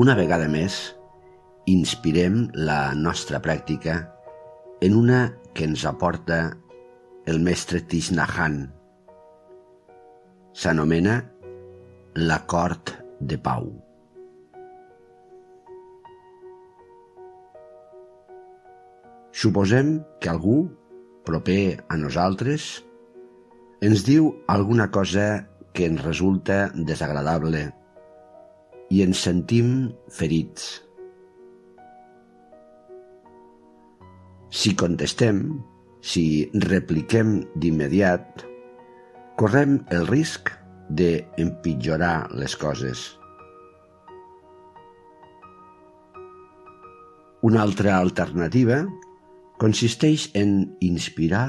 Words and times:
una 0.00 0.14
vegada 0.16 0.46
més, 0.48 0.74
inspirem 1.68 2.46
la 2.56 2.94
nostra 2.96 3.36
pràctica 3.44 3.96
en 4.80 4.94
una 4.96 5.18
que 5.52 5.66
ens 5.68 5.82
aporta 5.84 6.38
el 7.28 7.40
mestre 7.44 7.82
Tishnahan. 7.90 8.54
S'anomena 10.56 11.18
l'acord 12.16 12.94
de 13.20 13.36
pau. 13.44 13.66
Suposem 19.36 19.98
que 20.16 20.32
algú, 20.32 20.62
proper 21.28 21.84
a 21.92 21.98
nosaltres, 22.00 22.70
ens 23.84 24.06
diu 24.08 24.32
alguna 24.48 24.88
cosa 24.96 25.28
que 25.76 25.84
ens 25.92 26.00
resulta 26.08 26.70
desagradable 26.88 27.66
i 28.90 29.02
ens 29.04 29.22
sentim 29.26 29.90
ferits. 30.10 30.80
Si 34.50 34.74
contestem, 34.74 35.44
si 36.02 36.50
repliquem 36.66 37.36
d'immediat, 37.62 38.42
correm 39.38 39.78
el 39.94 40.08
risc 40.10 40.50
d'empitjorar 40.90 42.30
les 42.34 42.56
coses. 42.58 43.04
Una 47.46 47.62
altra 47.62 47.94
alternativa 47.96 48.82
consisteix 49.60 50.26
en 50.36 50.74
inspirar 50.84 51.46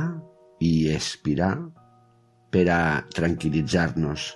i 0.61 0.91
expirar 0.93 1.55
per 2.53 2.67
a 2.71 2.83
tranquil·litzar-nos. 3.17 4.29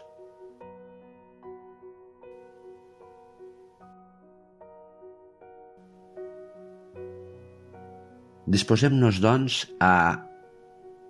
Disposem-nos, 8.46 9.18
doncs, 9.24 9.66
a 9.82 10.22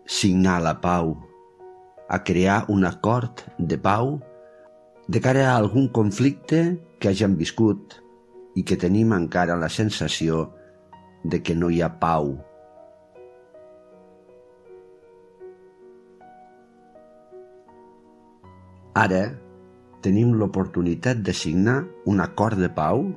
signar 0.07 0.61
la 0.63 0.77
pau, 0.79 1.17
a 2.07 2.21
crear 2.23 2.63
un 2.71 2.85
acord 2.87 3.43
de 3.59 3.75
pau 3.75 4.21
de 5.07 5.19
cara 5.19 5.49
a 5.49 5.57
algun 5.57 5.89
conflicte 5.91 6.77
que 6.99 7.09
hagin 7.11 7.35
viscut 7.35 7.97
i 8.55 8.63
que 8.63 8.77
tenim 8.79 9.11
encara 9.13 9.57
la 9.59 9.67
sensació 9.69 10.45
de 11.25 11.41
que 11.43 11.57
no 11.57 11.69
hi 11.69 11.81
ha 11.83 11.91
pau. 11.99 12.37
Ara 18.95 19.25
tenim 20.05 20.31
l'oportunitat 20.39 21.19
de 21.19 21.35
signar 21.35 21.81
un 22.07 22.23
acord 22.23 22.55
de 22.61 22.71
pau 22.71 23.09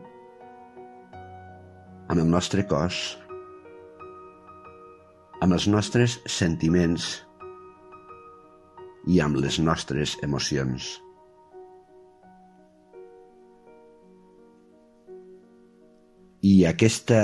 amb 2.08 2.19
el 2.19 2.27
nostre 2.27 2.66
cos, 2.66 3.14
amb 5.41 5.55
els 5.55 5.67
nostres 5.70 6.19
sentiments 6.27 7.11
i 9.08 9.20
amb 9.25 9.39
les 9.39 9.58
nostres 9.62 10.17
emocions. 10.27 10.89
I 16.48 16.55
aquesta 16.70 17.20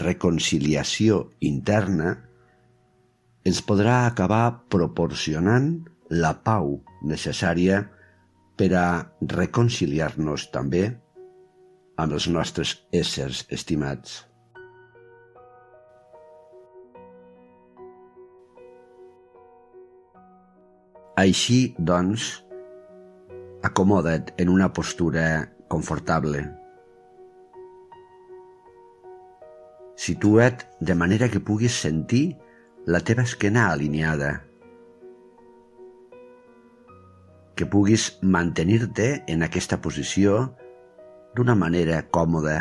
reconciliació 0.00 1.18
interna 1.44 2.14
ens 3.44 3.60
podrà 3.64 4.04
acabar 4.08 4.44
proporcionant 4.72 5.72
la 6.10 6.32
pau 6.46 6.78
necessària 7.04 7.82
per 8.56 8.70
a 8.78 8.86
reconciliar-nos 9.34 10.48
també 10.54 10.86
amb 12.00 12.16
els 12.16 12.28
nostres 12.28 12.78
éssers 12.92 13.44
estimats. 13.52 14.22
Així, 21.20 21.74
doncs, 21.78 22.30
acomoda't 23.62 24.32
en 24.42 24.50
una 24.50 24.72
postura 24.72 25.26
confortable. 25.68 26.42
Situa't 29.94 30.66
de 30.80 30.96
manera 30.98 31.30
que 31.30 31.40
puguis 31.40 31.76
sentir 31.86 32.24
la 32.84 33.00
teva 33.00 33.22
esquena 33.22 33.70
alineada 33.70 34.34
que 37.54 37.66
puguis 37.66 38.18
mantenir-te 38.22 39.22
en 39.30 39.46
aquesta 39.46 39.78
posició 39.82 40.40
d'una 41.38 41.54
manera 41.54 42.00
còmoda, 42.14 42.56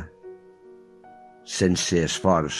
sense 1.44 2.04
esforç. 2.06 2.60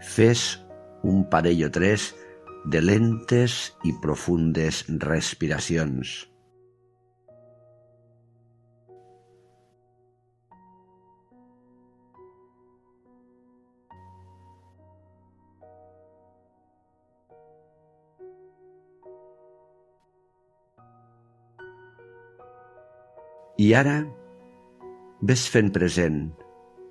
Fes 0.00 0.42
un 1.04 1.22
parell 1.28 1.66
o 1.66 1.70
tres 1.72 2.10
de 2.72 2.80
lentes 2.80 3.60
i 3.84 3.92
profundes 4.00 4.82
respiracions. 5.04 6.16
I 23.60 23.74
ara 23.76 23.98
ves 25.20 25.42
fent 25.52 25.68
present, 25.74 26.22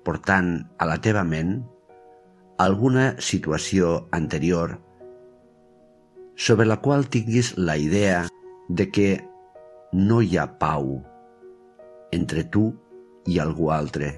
portant 0.06 0.52
a 0.78 0.86
la 0.86 1.00
teva 1.02 1.24
ment 1.26 1.56
alguna 2.60 3.14
situació 3.24 3.90
anterior 4.12 4.74
sobre 6.36 6.66
la 6.66 6.76
qual 6.84 7.06
tinguis 7.08 7.54
la 7.56 7.78
idea 7.80 8.26
de 8.68 8.86
que 8.92 9.06
no 9.96 10.20
hi 10.20 10.36
ha 10.36 10.44
pau 10.60 10.90
entre 12.12 12.44
tu 12.44 12.66
i 13.24 13.40
algú 13.40 13.70
altre. 13.72 14.12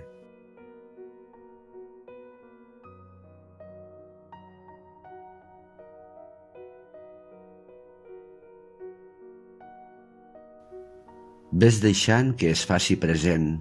Ves 11.53 11.79
deixant 11.85 12.35
que 12.35 12.51
es 12.51 12.67
faci 12.67 12.99
present. 12.99 13.53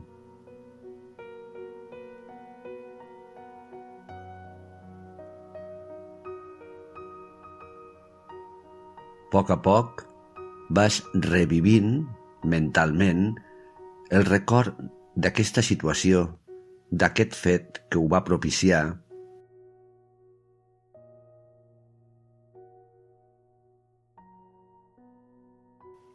Poc 9.32 9.52
a 9.54 9.58
poc 9.64 10.04
vas 10.76 11.02
revivint 11.28 12.02
mentalment 12.44 13.32
el 14.12 14.28
record 14.28 14.76
d'aquesta 15.16 15.64
situació, 15.64 16.26
d'aquest 16.92 17.36
fet 17.36 17.80
que 17.90 18.00
ho 18.00 18.08
va 18.12 18.24
propiciar 18.28 18.84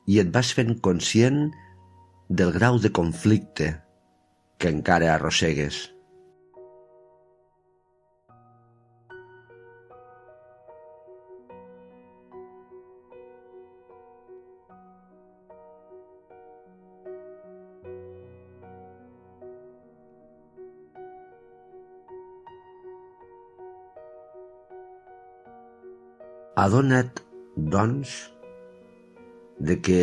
i 0.06 0.20
et 0.22 0.30
vas 0.34 0.52
fent 0.54 0.76
conscient 0.86 1.48
del 2.28 2.52
grau 2.54 2.78
de 2.78 2.92
conflicte 2.94 3.72
que 4.58 4.70
encara 4.72 5.14
arrossegues. 5.14 5.95
Adona't, 26.56 27.18
doncs, 27.54 28.12
de 29.60 29.74
que 29.76 29.98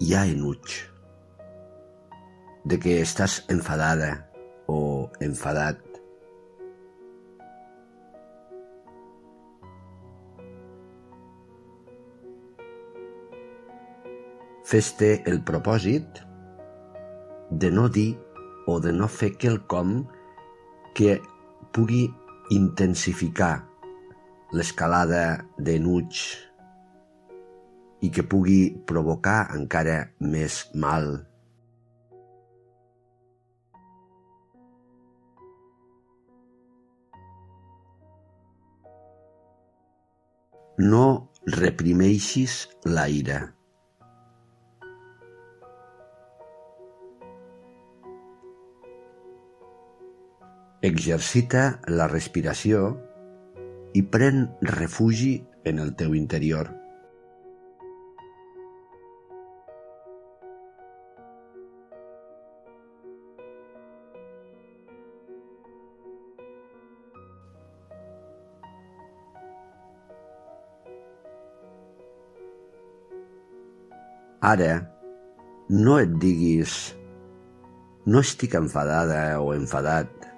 hi 0.00 0.14
ha 0.16 0.22
enuig 0.24 0.76
de 2.64 2.78
que 2.80 2.94
estàs 3.02 3.34
enfadada 3.52 4.08
o 4.72 4.78
enfadat. 5.26 5.82
Fes-te 14.72 15.12
el 15.28 15.44
propòsit 15.52 16.24
de 17.52 17.74
no 17.76 17.90
dir 18.00 18.14
o 18.64 18.80
de 18.80 18.96
no 18.96 19.12
fer 19.20 19.34
quelcom 19.36 19.98
que 20.96 21.20
pugui 21.76 22.06
intensificar 22.62 23.54
l'escalada 24.54 25.22
d'enuig 25.58 26.20
i 28.06 28.10
que 28.14 28.22
pugui 28.22 28.60
provocar 28.86 29.38
encara 29.56 29.96
més 30.20 30.60
mal. 30.74 31.08
No 40.78 41.32
reprimeixis 41.56 42.66
la 42.84 43.08
ira. 43.08 43.40
Exercita 50.86 51.62
la 51.88 52.06
respiració 52.12 52.92
i 53.96 54.02
pren 54.04 54.42
refugi 54.76 55.36
en 55.64 55.78
el 55.80 55.94
teu 55.96 56.12
interior. 56.18 56.68
Ara, 74.46 74.74
no 75.72 75.96
et 75.98 76.12
diguis 76.22 76.76
no 78.06 78.20
estic 78.22 78.52
enfadada 78.54 79.40
o 79.42 79.54
enfadat 79.56 80.35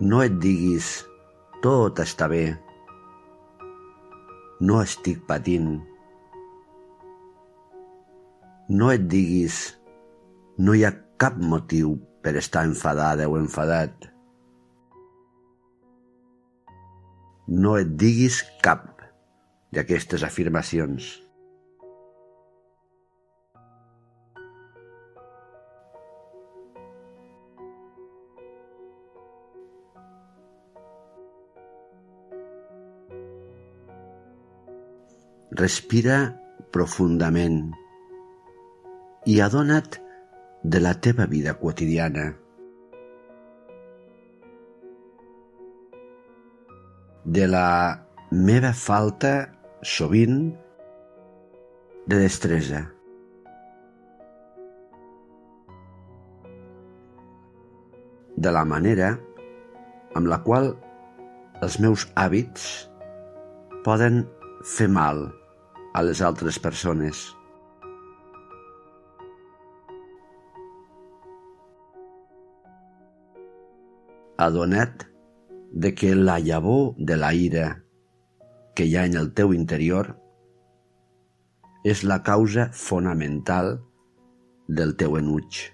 No 0.00 0.20
et 0.22 0.34
diguis 0.38 0.88
tot 1.58 1.98
està 1.98 2.28
bé. 2.30 2.44
No 4.62 4.78
estic 4.78 5.24
patint. 5.26 5.72
No 8.70 8.92
et 8.94 9.08
diguis 9.10 9.56
no 10.62 10.76
hi 10.78 10.84
ha 10.86 10.92
cap 11.18 11.42
motiu 11.42 11.96
per 12.22 12.36
estar 12.38 12.62
enfadada 12.68 13.26
o 13.26 13.34
enfadat. 13.42 14.06
No 17.48 17.74
et 17.80 17.96
diguis 17.98 18.44
cap 18.62 19.02
d'aquestes 19.74 20.22
afirmacions. 20.22 21.16
Respira 35.56 36.34
profundament 36.76 37.70
i 39.24 39.38
adona't 39.40 39.96
de 40.62 40.80
la 40.82 40.92
teva 41.00 41.24
vida 41.24 41.54
quotidiana. 41.56 42.34
De 47.24 47.46
la 47.48 47.96
meva 48.30 48.74
falta, 48.76 49.32
sovint, 49.80 50.52
de 52.08 52.20
destresa. 52.20 52.84
De 58.36 58.52
la 58.52 58.64
manera 58.68 59.14
amb 60.16 60.28
la 60.28 60.42
qual 60.44 60.74
els 61.64 61.80
meus 61.80 62.04
hàbits 62.16 62.90
poden 63.84 64.26
fer 64.64 64.88
mal 64.88 65.28
a 65.94 66.02
les 66.02 66.22
altres 66.22 66.58
persones. 66.58 67.24
Adona't 74.38 75.04
de 75.72 75.94
que 75.94 76.14
la 76.14 76.38
llavor 76.38 76.94
de 76.96 77.16
la 77.16 77.32
ira 77.34 77.82
que 78.74 78.86
hi 78.86 78.94
ha 78.96 79.04
en 79.06 79.16
el 79.18 79.32
teu 79.34 79.52
interior 79.54 80.12
és 81.84 82.04
la 82.04 82.22
causa 82.22 82.68
fonamental 82.74 83.76
del 84.68 84.94
teu 85.00 85.16
enuig. 85.18 85.64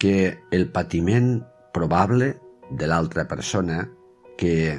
Que 0.00 0.38
el 0.50 0.70
patiment 0.72 1.40
probable 1.74 2.34
de 2.70 2.86
l'altra 2.86 3.26
persona 3.28 3.84
que 4.38 4.76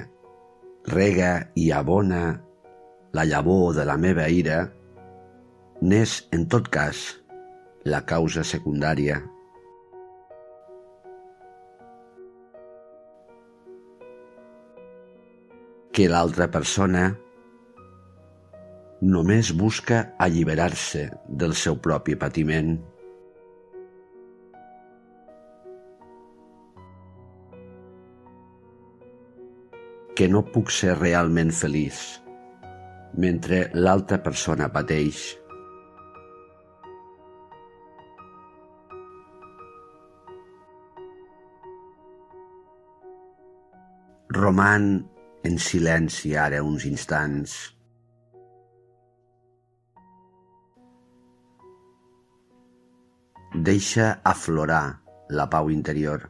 rega 0.88 1.33
i 1.55 1.69
abona 1.71 2.21
la 3.13 3.25
llavor 3.25 3.75
de 3.75 3.85
la 3.85 3.97
meva 3.97 4.27
ira 4.31 4.61
n'és, 5.81 6.21
en 6.31 6.45
tot 6.47 6.69
cas, 6.69 7.01
la 7.83 8.03
causa 8.05 8.43
secundària. 8.45 9.17
Que 15.91 16.07
l'altra 16.07 16.47
persona 16.53 17.09
només 19.01 19.49
busca 19.57 20.03
alliberar-se 20.21 21.07
del 21.27 21.57
seu 21.57 21.79
propi 21.81 22.15
patiment. 22.15 22.77
Que 30.15 30.27
no 30.27 30.43
puc 30.53 30.71
ser 30.73 30.97
realment 30.99 31.51
feliç 31.55 32.01
mentre 33.17 33.65
l'altra 33.75 34.19
persona 34.23 34.69
pateix. 34.71 35.21
Roman 44.31 44.86
en 45.43 45.57
silenci 45.59 46.36
ara 46.39 46.62
uns 46.63 46.86
instants. 46.88 47.55
Deixa 53.51 54.13
aflorar 54.24 55.01
la 55.29 55.50
pau 55.51 55.69
interior. 55.69 56.29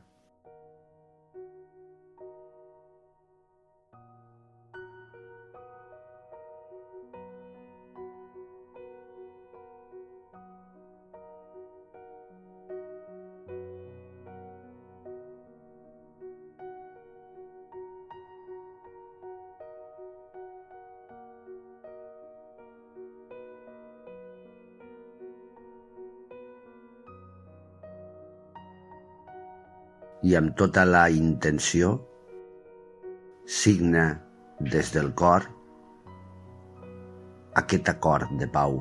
I 30.23 30.35
amb 30.37 30.55
tota 30.57 30.85
la 30.85 31.07
intenció 31.09 31.95
signa 33.45 34.05
des 34.61 34.91
del 34.93 35.13
cor 35.17 35.47
aquest 37.61 37.89
acord 37.89 38.29
de 38.39 38.47
pau. 38.47 38.77